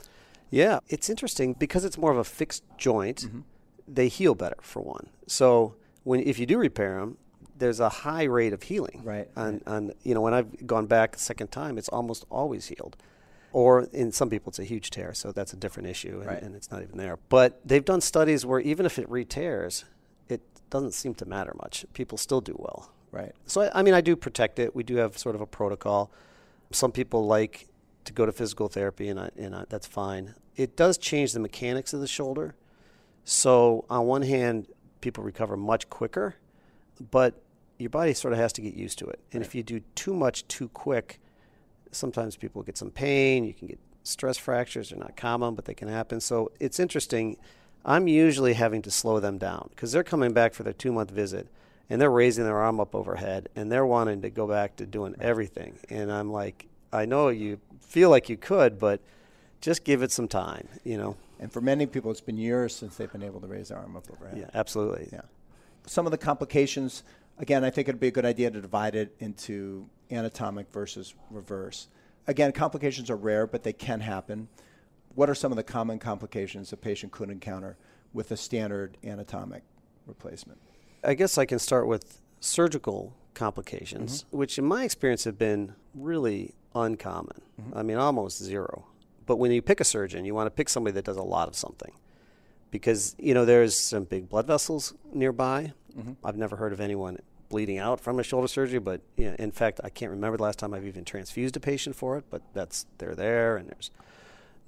[0.50, 3.22] Yeah, it's interesting because it's more of a fixed joint.
[3.26, 3.40] Mm-hmm.
[3.86, 5.08] They heal better for one.
[5.26, 7.18] So when if you do repair them,
[7.56, 9.02] there's a high rate of healing.
[9.04, 9.62] Right, On, right.
[9.66, 12.96] on you know when I've gone back a second time, it's almost always healed.
[13.52, 16.40] Or in some people, it's a huge tear, so that's a different issue, and, Right.
[16.40, 17.18] and it's not even there.
[17.28, 19.84] But they've done studies where even if it re-tears,
[20.28, 21.84] it doesn't seem to matter much.
[21.92, 22.92] People still do well.
[23.10, 23.32] Right.
[23.46, 24.72] So I, I mean, I do protect it.
[24.76, 26.12] We do have sort of a protocol.
[26.70, 27.66] Some people like
[28.04, 30.34] to go to physical therapy, and I, and I, that's fine.
[30.56, 32.54] It does change the mechanics of the shoulder.
[33.24, 34.66] So on one hand,
[35.00, 36.36] people recover much quicker,
[37.10, 37.40] but
[37.78, 39.20] your body sort of has to get used to it.
[39.32, 41.20] And if you do too much too quick,
[41.92, 43.44] sometimes people get some pain.
[43.44, 44.90] You can get stress fractures.
[44.90, 46.20] They're not common, but they can happen.
[46.20, 47.36] So it's interesting.
[47.84, 51.10] I'm usually having to slow them down because they're coming back for their two month
[51.10, 51.48] visit
[51.88, 55.14] and they're raising their arm up overhead and they're wanting to go back to doing
[55.20, 55.78] everything.
[55.88, 59.00] And I'm like, I know you feel like you could, but
[59.60, 61.16] just give it some time, you know?
[61.38, 63.96] And for many people, it's been years since they've been able to raise their arm
[63.96, 64.38] up overhead.
[64.38, 65.08] Yeah, absolutely.
[65.12, 65.22] Yeah.
[65.86, 67.02] Some of the complications,
[67.38, 71.88] again, I think it'd be a good idea to divide it into anatomic versus reverse.
[72.26, 74.48] Again, complications are rare, but they can happen.
[75.14, 77.76] What are some of the common complications a patient could encounter
[78.12, 79.62] with a standard anatomic
[80.06, 80.58] replacement?
[81.02, 84.38] I guess I can start with surgical complications, mm-hmm.
[84.38, 87.40] which in my experience have been really uncommon.
[87.60, 87.78] Mm-hmm.
[87.78, 88.86] I mean, almost zero.
[89.26, 91.48] But when you pick a surgeon, you want to pick somebody that does a lot
[91.48, 91.92] of something.
[92.70, 95.72] Because, you know, there's some big blood vessels nearby.
[95.96, 96.12] Mm-hmm.
[96.24, 99.50] I've never heard of anyone bleeding out from a shoulder surgery, but you know, in
[99.50, 102.42] fact, I can't remember the last time I've even transfused a patient for it, but
[102.54, 103.90] that's they're there and there's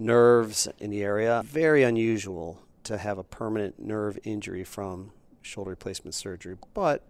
[0.00, 1.42] nerves in the area.
[1.46, 6.56] Very unusual to have a permanent nerve injury from shoulder replacement surgery.
[6.74, 7.06] But,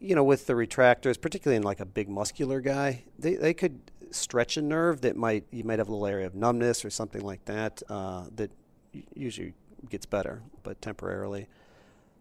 [0.00, 3.80] you know, with the retractors, particularly in like a big muscular guy, they, they could
[4.10, 7.22] stretch a nerve that might, you might have a little area of numbness or something
[7.22, 8.50] like that, uh, that
[9.14, 9.54] usually
[9.88, 11.48] gets better, but temporarily.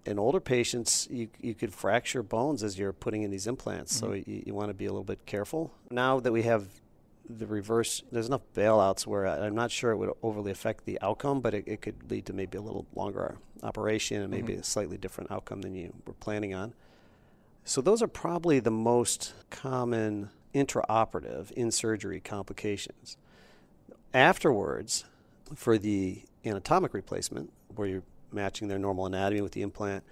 [0.06, 4.14] In older patients, you, you could fracture bones as you're putting in these implants, so
[4.14, 5.74] you, you want to be a little bit careful.
[5.92, 6.68] Now that we have
[7.30, 11.42] the reverse, there's enough bailouts where I'm not sure it would overly affect the outcome,
[11.42, 14.62] but it, it could lead to maybe a little longer operation and maybe mm-hmm.
[14.62, 16.74] a slightly different outcome than you were planning on.
[17.68, 23.18] So those are probably the most common intraoperative in surgery complications.
[24.14, 25.04] Afterwards,
[25.54, 30.06] for the anatomic replacement, where you're matching their normal anatomy with the implant,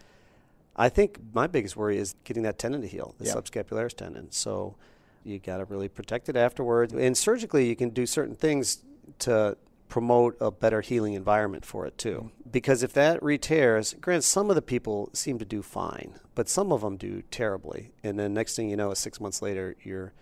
[0.76, 3.36] I think my biggest worry is getting that tendon to heal, the yeah.
[3.36, 4.32] subscapularis tendon.
[4.32, 4.76] So
[5.24, 6.92] you got to really protect it afterwards.
[6.92, 8.84] And surgically, you can do certain things
[9.20, 9.56] to
[9.90, 12.32] promote a better healing environment for it too.
[12.32, 12.50] Mm-hmm.
[12.52, 16.72] Because if that re-tears, granted, some of the people seem to do fine, but some
[16.72, 17.92] of them do terribly.
[18.04, 20.14] And then next thing you know, six months later, you're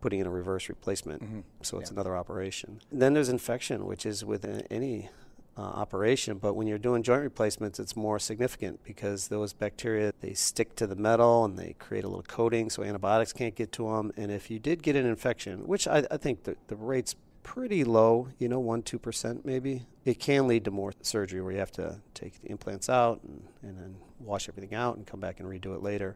[0.00, 1.22] putting in a reverse replacement.
[1.22, 1.40] Mm-hmm.
[1.62, 1.94] So it's yeah.
[1.94, 2.80] another operation.
[2.92, 5.10] then there's infection, which is with any
[5.56, 6.38] uh, operation.
[6.38, 10.86] But when you're doing joint replacements, it's more significant because those bacteria they stick to
[10.86, 14.12] the metal and they create a little coating, so antibiotics can't get to them.
[14.16, 17.16] And if you did get an infection, which I, I think the, the rate's
[17.48, 21.52] pretty low, you know, one two percent maybe, it can lead to more surgery where
[21.52, 25.18] you have to take the implants out and, and then wash everything out and come
[25.18, 26.14] back and redo it later.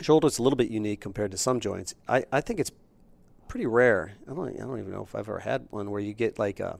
[0.00, 1.94] Shoulder's a little bit unique compared to some joints.
[2.08, 2.72] I, I think it's
[3.46, 4.12] pretty rare.
[4.26, 6.60] I don't, I don't even know if I've ever had one where you get like
[6.60, 6.78] a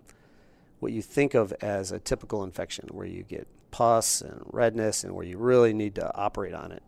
[0.80, 5.12] what you think of as a typical infection, where you get pus and redness, and
[5.12, 6.82] where you really need to operate on it.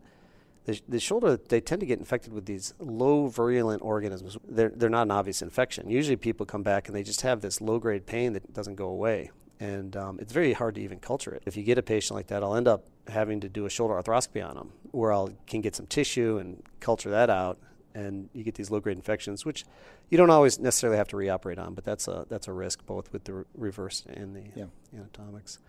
[0.65, 4.37] The, the shoulder, they tend to get infected with these low virulent organisms.
[4.47, 5.89] They're, they're not an obvious infection.
[5.89, 8.87] Usually people come back and they just have this low grade pain that doesn't go
[8.87, 9.31] away.
[9.59, 11.43] And um, it's very hard to even culture it.
[11.45, 13.95] If you get a patient like that, I'll end up having to do a shoulder
[13.95, 17.57] arthroscopy on them, where I can get some tissue and culture that out
[17.93, 19.65] and you get these low grade infections, which
[20.09, 23.11] you don't always necessarily have to reoperate on, but that's a that's a risk both
[23.11, 24.65] with the re- reverse and the yeah.
[24.93, 25.59] anatomics.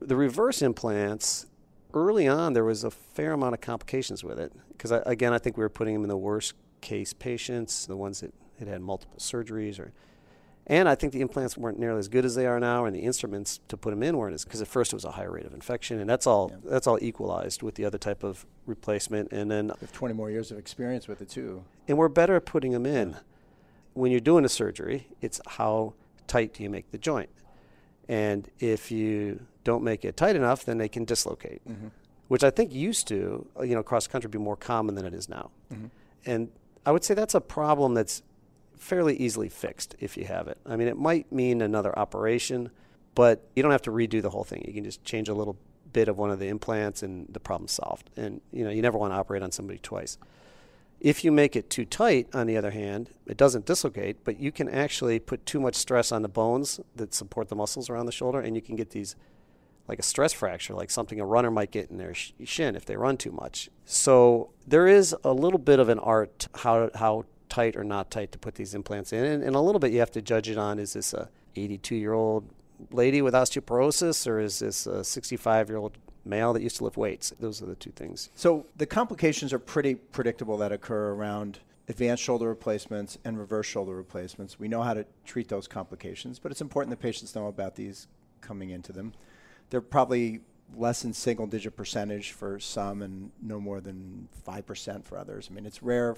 [0.00, 1.46] The reverse implants
[1.94, 5.56] early on there was a fair amount of complications with it because again I think
[5.56, 9.18] we were putting them in the worst case patients, the ones that had had multiple
[9.18, 9.92] surgeries or
[10.66, 13.00] and I think the implants weren't nearly as good as they are now, and the
[13.00, 15.44] instruments to put them in weren't as because at first it was a higher rate
[15.44, 16.70] of infection, and that's all yeah.
[16.70, 19.32] that's all equalized with the other type of replacement.
[19.32, 22.46] And then with 20 more years of experience with it too, and we're better at
[22.46, 23.16] putting them in.
[23.94, 25.94] When you're doing a surgery, it's how
[26.28, 27.30] tight do you make the joint,
[28.08, 31.88] and if you don't make it tight enough, then they can dislocate, mm-hmm.
[32.28, 35.28] which I think used to, you know, cross country be more common than it is
[35.28, 35.86] now, mm-hmm.
[36.26, 36.50] and
[36.86, 38.22] I would say that's a problem that's
[38.78, 40.58] fairly easily fixed if you have it.
[40.64, 42.70] I mean, it might mean another operation,
[43.14, 44.64] but you don't have to redo the whole thing.
[44.66, 45.58] You can just change a little
[45.92, 48.10] bit of one of the implants and the problem's solved.
[48.16, 50.16] And you know, you never want to operate on somebody twice.
[51.00, 54.52] If you make it too tight, on the other hand, it doesn't dislocate, but you
[54.52, 58.12] can actually put too much stress on the bones that support the muscles around the
[58.12, 59.16] shoulder, and you can get these
[59.90, 62.96] like a stress fracture, like something a runner might get in their shin if they
[62.96, 63.68] run too much.
[63.84, 68.30] So there is a little bit of an art how how tight or not tight
[68.30, 69.24] to put these implants in.
[69.24, 71.96] And, and a little bit you have to judge it on is this a 82
[71.96, 72.48] year old
[72.92, 76.96] lady with osteoporosis or is this a 65 year old male that used to lift
[76.96, 77.32] weights?
[77.40, 78.30] Those are the two things.
[78.36, 83.96] So the complications are pretty predictable that occur around advanced shoulder replacements and reverse shoulder
[83.96, 84.60] replacements.
[84.60, 88.06] We know how to treat those complications, but it's important that patients know about these
[88.40, 89.12] coming into them.
[89.70, 90.40] They're probably
[90.76, 95.48] less than single digit percentage for some and no more than 5% for others.
[95.50, 96.16] I mean, it's rare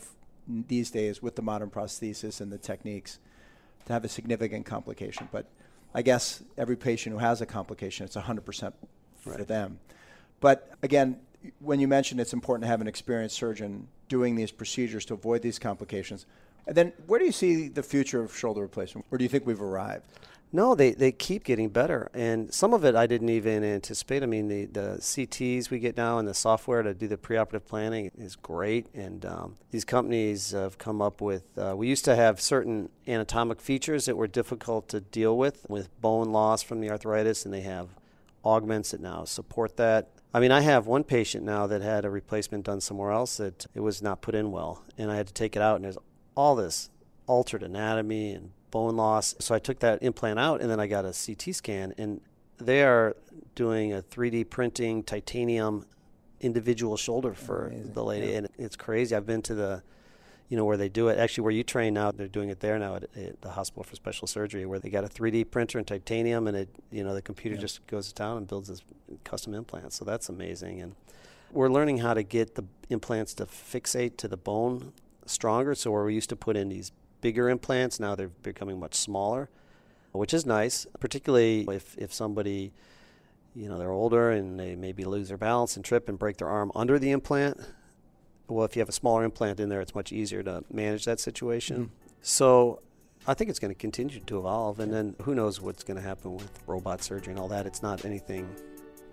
[0.48, 3.18] these days with the modern prosthesis and the techniques
[3.86, 5.28] to have a significant complication.
[5.32, 5.46] But
[5.94, 8.72] I guess every patient who has a complication, it's 100%
[9.16, 9.46] for right.
[9.46, 9.78] them.
[10.40, 11.20] But again,
[11.60, 15.42] when you mentioned it's important to have an experienced surgeon doing these procedures to avoid
[15.42, 16.26] these complications,
[16.66, 19.06] and then where do you see the future of shoulder replacement?
[19.10, 20.06] Or do you think we've arrived?
[20.54, 22.10] No, they, they keep getting better.
[22.12, 24.22] And some of it I didn't even anticipate.
[24.22, 27.64] I mean, the, the CTs we get now and the software to do the preoperative
[27.64, 28.86] planning is great.
[28.92, 33.62] And um, these companies have come up with, uh, we used to have certain anatomic
[33.62, 37.62] features that were difficult to deal with, with bone loss from the arthritis, and they
[37.62, 37.88] have
[38.44, 40.10] augments that now support that.
[40.34, 43.66] I mean, I have one patient now that had a replacement done somewhere else that
[43.74, 45.98] it was not put in well, and I had to take it out, and there's
[46.34, 46.90] all this
[47.26, 49.37] altered anatomy and bone loss.
[49.38, 52.20] So I took that implant out and then I got a CT scan and
[52.58, 53.16] they are
[53.54, 55.87] doing a 3D printing titanium
[56.40, 57.92] individual shoulder for Amazing.
[57.92, 58.38] the lady yeah.
[58.38, 59.14] and it's crazy.
[59.14, 59.82] I've been to the
[60.48, 62.79] you know where they do it actually where you train now they're doing it there
[62.79, 65.85] now at, at the hospital for special surgery where they got a 3D printer in
[65.85, 67.62] titanium and it you know the computer yeah.
[67.62, 68.83] just goes to town and builds this
[69.25, 70.94] custom implant So that's amazing and
[71.52, 74.92] we're learning how to get the implants to fixate to the bone
[75.27, 75.75] stronger.
[75.75, 76.92] So where we used to put in these
[77.23, 77.98] bigger implants.
[77.98, 79.48] Now they're becoming much smaller,
[80.12, 82.75] which is nice, particularly if, if somebody,
[83.54, 86.48] you know, they're older and they maybe lose their balance and trip and break their
[86.48, 87.58] arm under the implant.
[88.48, 91.18] Well, if you have a smaller implant in there, it's much easier to manage that
[91.20, 91.77] situation.
[91.77, 91.94] Mm-hmm.
[92.20, 92.83] So
[93.27, 96.02] I think it's going to continue to evolve, and then who knows what's going to
[96.02, 97.66] happen with robot surgery and all that.
[97.66, 98.54] It's not anything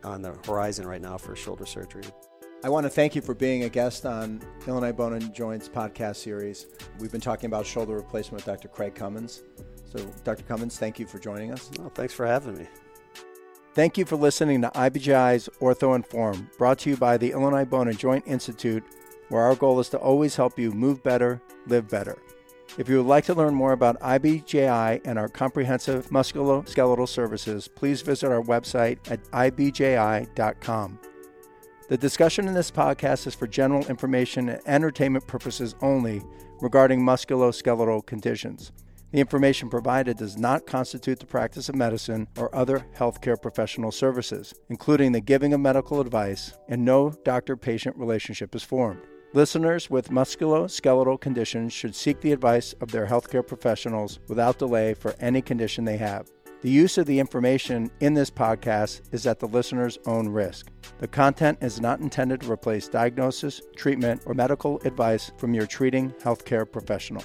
[0.03, 2.03] on the horizon right now for shoulder surgery.
[2.61, 6.17] I want to thank you for being a guest on Illinois Bone and Joints podcast
[6.17, 6.67] series.
[6.99, 8.67] We've been talking about shoulder replacement with Dr.
[8.67, 9.43] Craig Cummins.
[9.85, 10.43] So, Dr.
[10.43, 11.71] Cummins, thank you for joining us.
[11.79, 12.67] Oh, thanks for having me.
[13.75, 17.87] Thank you for listening to IBJI's Ortho Inform, brought to you by the Illinois Bone
[17.87, 18.83] and Joint Institute,
[19.29, 22.17] where our goal is to always help you move better, live better.
[22.77, 28.01] If you would like to learn more about IBJI and our comprehensive musculoskeletal services, please
[28.01, 30.99] visit our website at ibji.com.
[31.89, 36.21] The discussion in this podcast is for general information and entertainment purposes only
[36.61, 38.71] regarding musculoskeletal conditions.
[39.11, 44.53] The information provided does not constitute the practice of medicine or other healthcare professional services,
[44.69, 49.01] including the giving of medical advice, and no doctor patient relationship is formed.
[49.33, 55.15] Listeners with musculoskeletal conditions should seek the advice of their healthcare professionals without delay for
[55.19, 56.29] any condition they have.
[56.61, 60.67] The use of the information in this podcast is at the listener's own risk.
[60.97, 66.11] The content is not intended to replace diagnosis, treatment, or medical advice from your treating
[66.21, 67.23] healthcare professional.